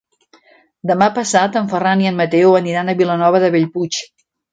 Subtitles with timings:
[0.91, 4.01] Demà passat en Ferran i en Mateu aniran a Vilanova de Bellpuig.